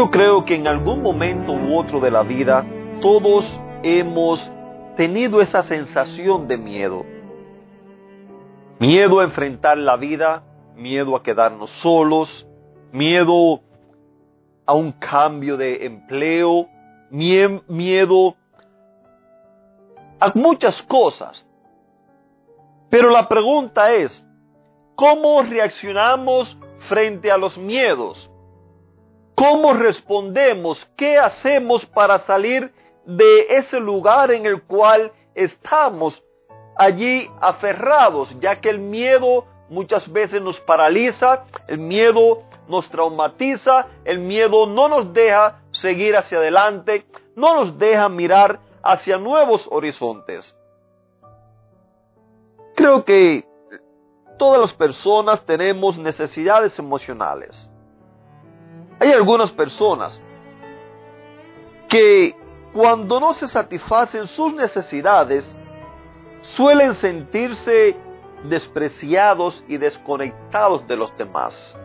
[0.00, 2.64] Yo creo que en algún momento u otro de la vida
[3.02, 4.50] todos hemos
[4.96, 7.04] tenido esa sensación de miedo.
[8.78, 10.42] Miedo a enfrentar la vida,
[10.74, 12.48] miedo a quedarnos solos,
[12.92, 13.60] miedo
[14.64, 16.66] a un cambio de empleo,
[17.10, 18.36] miedo
[20.18, 21.46] a muchas cosas.
[22.88, 24.26] Pero la pregunta es,
[24.94, 26.56] ¿cómo reaccionamos
[26.88, 28.29] frente a los miedos?
[29.40, 30.86] ¿Cómo respondemos?
[30.98, 32.74] ¿Qué hacemos para salir
[33.06, 36.22] de ese lugar en el cual estamos
[36.76, 38.38] allí aferrados?
[38.38, 44.88] Ya que el miedo muchas veces nos paraliza, el miedo nos traumatiza, el miedo no
[44.88, 50.54] nos deja seguir hacia adelante, no nos deja mirar hacia nuevos horizontes.
[52.76, 53.46] Creo que
[54.38, 57.69] todas las personas tenemos necesidades emocionales.
[59.00, 60.20] Hay algunas personas
[61.88, 62.36] que
[62.74, 65.56] cuando no se satisfacen sus necesidades
[66.42, 67.96] suelen sentirse
[68.44, 71.76] despreciados y desconectados de los demás.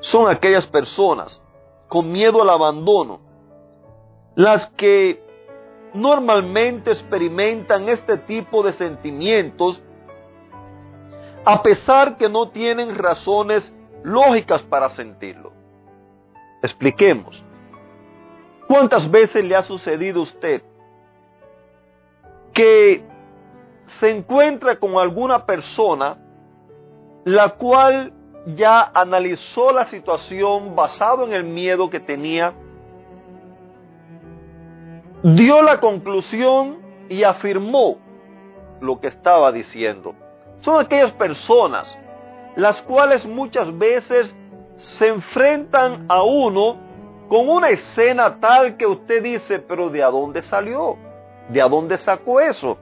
[0.00, 1.42] Son aquellas personas
[1.88, 3.20] con miedo al abandono
[4.36, 5.22] las que
[5.92, 9.82] normalmente experimentan este tipo de sentimientos
[11.44, 13.72] a pesar que no tienen razones
[14.04, 15.52] lógicas para sentirlo.
[16.62, 17.42] Expliquemos.
[18.68, 20.62] ¿Cuántas veces le ha sucedido a usted
[22.52, 23.02] que
[23.86, 26.18] se encuentra con alguna persona
[27.24, 28.12] la cual
[28.54, 32.52] ya analizó la situación basado en el miedo que tenía,
[35.22, 37.98] dio la conclusión y afirmó
[38.80, 40.14] lo que estaba diciendo?
[40.60, 41.98] Son aquellas personas
[42.56, 44.34] las cuales muchas veces
[44.76, 46.76] se enfrentan a uno
[47.28, 50.96] con una escena tal que usted dice, pero ¿de dónde salió?
[51.48, 52.78] ¿De dónde sacó eso?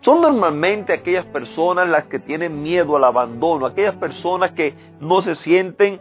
[0.00, 5.36] Son normalmente aquellas personas las que tienen miedo al abandono, aquellas personas que no se
[5.36, 6.00] sienten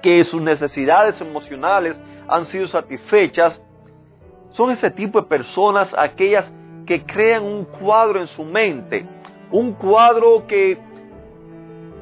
[0.00, 3.60] que sus necesidades emocionales han sido satisfechas.
[4.52, 6.50] Son ese tipo de personas aquellas
[6.86, 9.06] que crean un cuadro en su mente,
[9.50, 10.78] un cuadro que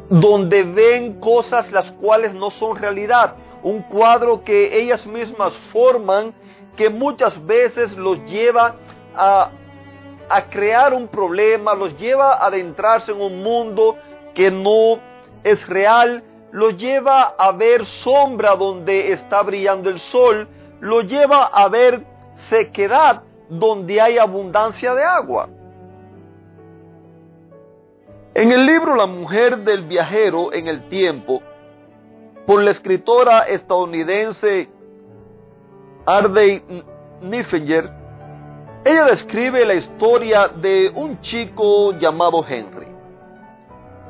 [0.09, 6.35] donde ven cosas las cuales no son realidad, un cuadro que ellas mismas forman
[6.77, 8.77] que muchas veces los lleva
[9.17, 9.51] a,
[10.51, 13.97] crear un problema, los lleva a adentrarse en un mundo
[14.35, 14.99] que no
[15.43, 20.49] es real, los lleva a ver sombra donde está brillando el sol,
[20.81, 22.05] lo lleva a ver
[22.49, 25.49] sequedad donde hay abundancia de agua.
[28.37, 31.41] En el libro La mujer del viajero en el tiempo,
[32.45, 34.69] por la escritora estadounidense
[36.05, 36.61] Ardey
[37.23, 37.89] Niffenger,
[38.85, 42.89] ella describe la historia de un chico llamado Henry.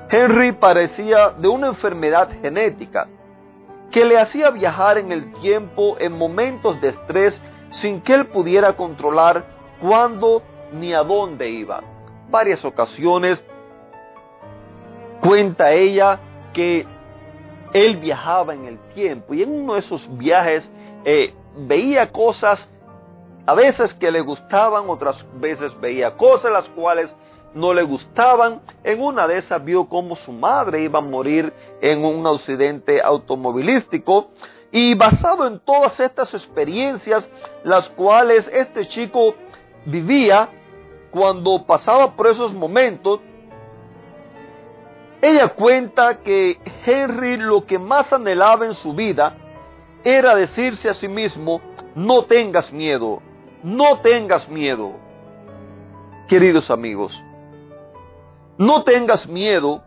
[0.09, 3.07] Henry parecía de una enfermedad genética
[3.91, 8.73] que le hacía viajar en el tiempo en momentos de estrés sin que él pudiera
[8.73, 9.45] controlar
[9.83, 10.43] cuándo
[10.73, 11.83] ni a dónde iba.
[12.31, 13.45] Varias ocasiones
[15.21, 16.19] Cuenta ella
[16.53, 16.87] que
[17.73, 20.71] él viajaba en el tiempo y en uno de esos viajes
[21.05, 22.71] eh, veía cosas
[23.47, 27.15] a veces que le gustaban, otras veces veía cosas las cuales
[27.53, 28.63] no le gustaban.
[28.83, 34.29] En una de esas vio cómo su madre iba a morir en un accidente automovilístico.
[34.73, 37.31] Y basado en todas estas experiencias,
[37.63, 39.35] las cuales este chico
[39.85, 40.49] vivía,
[41.11, 43.21] cuando pasaba por esos momentos,
[45.25, 49.37] ella cuenta que Henry lo que más anhelaba en su vida
[50.05, 51.63] era decirse a sí mismo,
[51.95, 53.23] no tengas miedo,
[53.63, 54.93] no tengas miedo.
[56.29, 57.23] Queridos amigos,
[58.59, 59.83] no tengas miedo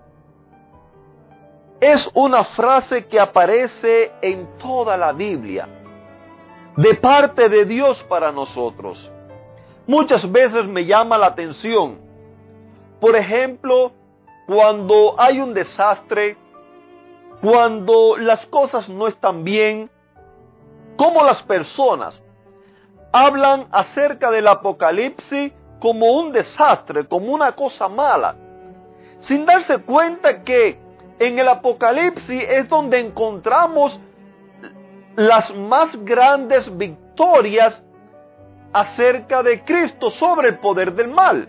[1.80, 5.68] es una frase que aparece en toda la Biblia,
[6.76, 9.12] de parte de Dios para nosotros.
[9.86, 12.00] Muchas veces me llama la atención,
[13.00, 13.92] por ejemplo,
[14.48, 16.38] cuando hay un desastre
[17.42, 19.90] cuando las cosas no están bien,
[20.96, 22.24] como las personas
[23.12, 28.36] hablan acerca del apocalipsis como un desastre, como una cosa mala,
[29.20, 30.80] sin darse cuenta que
[31.20, 34.00] en el apocalipsis es donde encontramos
[35.16, 37.84] las más grandes victorias
[38.74, 41.48] acerca de Cristo sobre el poder del mal.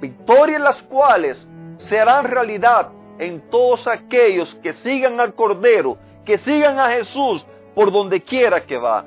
[0.00, 1.46] Victorias las cuales
[1.76, 7.92] se harán realidad en todos aquellos que sigan al Cordero, que sigan a Jesús por
[7.92, 9.04] donde quiera que va.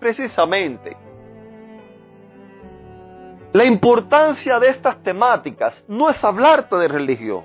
[0.00, 0.96] Precisamente,
[3.52, 7.44] la importancia de estas temáticas no es hablarte de religión.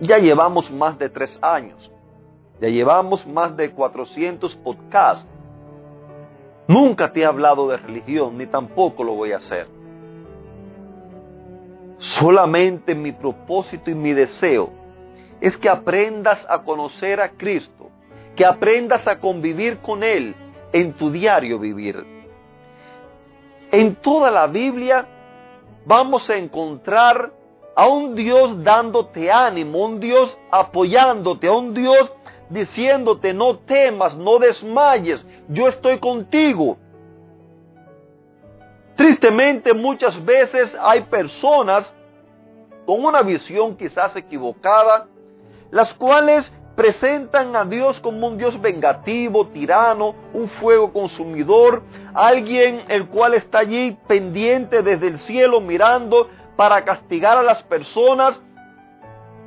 [0.00, 1.90] Ya llevamos más de tres años.
[2.60, 5.28] Ya llevamos más de 400 podcasts.
[6.68, 9.66] Nunca te he hablado de religión, ni tampoco lo voy a hacer.
[12.00, 14.70] Solamente mi propósito y mi deseo
[15.38, 17.90] es que aprendas a conocer a Cristo,
[18.34, 20.34] que aprendas a convivir con Él
[20.72, 22.04] en tu diario vivir.
[23.70, 25.06] En toda la Biblia
[25.84, 27.32] vamos a encontrar
[27.76, 32.12] a un Dios dándote ánimo, un Dios apoyándote, a un Dios
[32.48, 36.78] diciéndote no temas, no desmayes, yo estoy contigo.
[39.00, 41.90] Tristemente muchas veces hay personas
[42.84, 45.06] con una visión quizás equivocada,
[45.70, 51.82] las cuales presentan a Dios como un Dios vengativo, tirano, un fuego consumidor,
[52.12, 58.38] alguien el cual está allí pendiente desde el cielo mirando para castigar a las personas.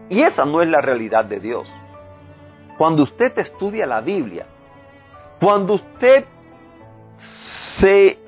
[0.09, 1.71] Y esa no es la realidad de Dios.
[2.79, 4.47] Cuando usted estudia la Biblia,
[5.39, 6.25] cuando usted
[7.19, 8.22] se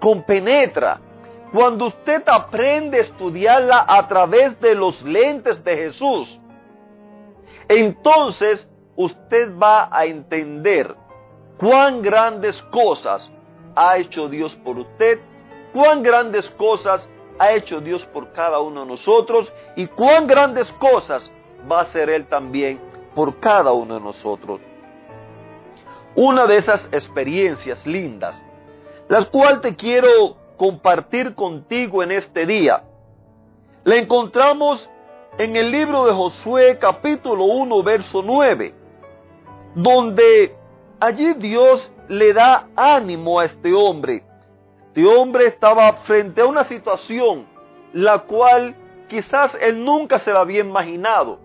[0.00, 1.00] compenetra,
[1.52, 6.40] cuando usted aprende a estudiarla a través de los lentes de Jesús,
[7.68, 10.94] entonces usted va a entender
[11.58, 13.30] cuán grandes cosas
[13.74, 15.20] ha hecho Dios por usted,
[15.72, 17.08] cuán grandes cosas
[17.38, 21.30] ha hecho Dios por cada uno de nosotros y cuán grandes cosas
[21.70, 22.80] va a hacer Él también
[23.14, 24.60] por cada uno de nosotros.
[26.14, 28.42] Una de esas experiencias lindas,
[29.10, 32.84] las cuales te quiero compartir contigo en este día,
[33.84, 34.88] la encontramos
[35.36, 38.74] en el libro de Josué capítulo 1 verso 9,
[39.74, 40.56] donde
[40.98, 44.24] allí Dios le da ánimo a este hombre
[44.90, 47.46] este hombre estaba frente a una situación
[47.92, 48.74] la cual
[49.08, 51.38] quizás él nunca se la había imaginado.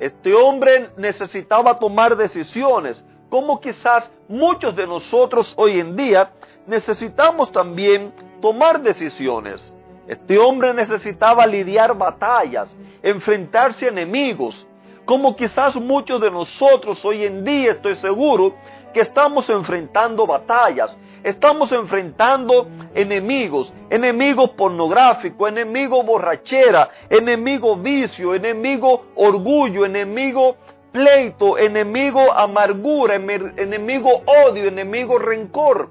[0.00, 6.30] Este hombre necesitaba tomar decisiones, como quizás muchos de nosotros hoy en día
[6.68, 9.74] necesitamos también tomar decisiones.
[10.06, 14.64] Este hombre necesitaba lidiar batallas, enfrentarse a enemigos,
[15.04, 18.54] como quizás muchos de nosotros hoy en día, estoy seguro,
[18.92, 29.84] que estamos enfrentando batallas, estamos enfrentando enemigos, enemigos pornográficos, enemigo borrachera, enemigo vicio, enemigo orgullo,
[29.84, 30.56] enemigo
[30.94, 35.88] pleito, enemigo amargura, enemigo odio, enemigo rencor.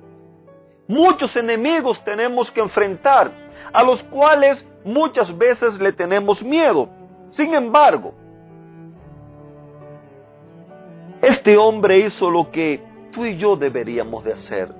[0.88, 3.29] Muchos enemigos tenemos que enfrentar,
[3.73, 6.88] a los cuales muchas veces le tenemos miedo.
[7.31, 8.13] Sin embargo,
[11.22, 12.81] este hombre hizo lo que
[13.12, 14.74] tú y yo deberíamos de hacer.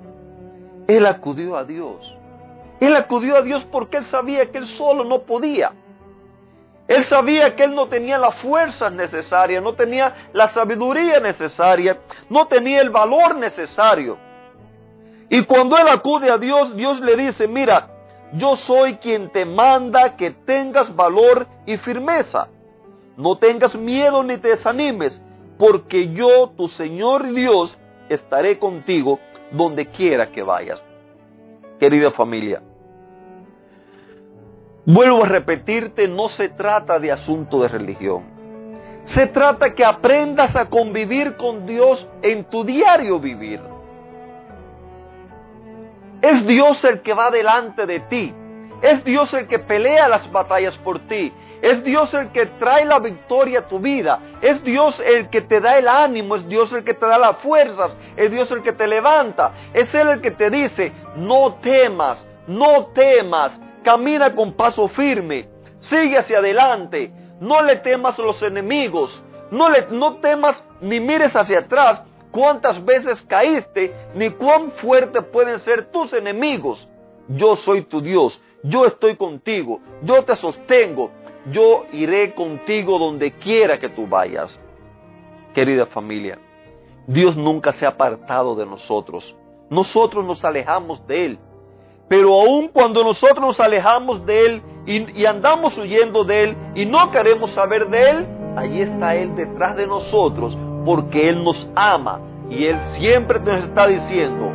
[0.88, 2.18] Él acudió a Dios.
[2.80, 5.74] Él acudió a Dios porque él sabía que él solo no podía.
[6.88, 11.98] Él sabía que él no tenía las fuerzas necesarias, no tenía la sabiduría necesaria,
[12.30, 14.18] no tenía el valor necesario.
[15.30, 17.88] Y cuando él acude a Dios, Dios le dice, mira,
[18.34, 22.50] yo soy quien te manda que tengas valor y firmeza.
[23.16, 25.22] No tengas miedo ni te desanimes,
[25.58, 27.78] porque yo, tu Señor Dios,
[28.10, 29.20] estaré contigo
[29.52, 30.84] donde quiera que vayas.
[31.80, 32.62] Querida familia,
[34.86, 38.34] vuelvo a repetirte, no se trata de asunto de religión.
[39.04, 43.60] Se trata que aprendas a convivir con Dios en tu diario vivir.
[46.22, 48.34] Es Dios el que va delante de ti.
[48.82, 51.34] Es Dios el que pelea las batallas por ti.
[51.62, 54.20] Es Dios el que trae la victoria a tu vida.
[54.42, 56.38] Es Dios el que te da el ánimo.
[56.38, 57.96] Es Dios el que te da las fuerzas.
[58.16, 59.52] Es Dios el que te levanta.
[59.74, 63.60] Es Él el que te dice, no temas, no temas.
[63.84, 65.48] Camina con paso firme.
[65.80, 67.12] Sigue hacia adelante.
[67.40, 69.22] No le temas a los enemigos.
[69.52, 72.02] No, le, no temas ni mires hacia atrás
[72.34, 76.90] cuántas veces caíste, ni cuán fuertes pueden ser tus enemigos.
[77.28, 81.12] Yo soy tu Dios, yo estoy contigo, yo te sostengo,
[81.52, 84.60] yo iré contigo donde quiera que tú vayas.
[85.54, 86.40] Querida familia,
[87.06, 89.38] Dios nunca se ha apartado de nosotros.
[89.70, 91.40] Nosotros nos alejamos de Él.
[92.15, 97.10] Pero aun cuando nosotros nos alejamos de Él y, andamos huyendo de Él y no
[97.10, 100.55] queremos saber de Él, allí está Él detrás de nosotros
[100.86, 102.20] porque Él nos ama
[102.51, 104.51] y Él siempre nos está diciendo,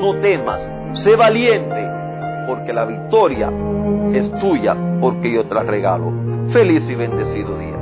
[0.00, 1.86] no temas, sé valiente,
[2.46, 3.52] porque la victoria
[4.14, 6.10] es tuya, porque yo te la regalo.
[6.48, 7.81] Feliz y bendecido día.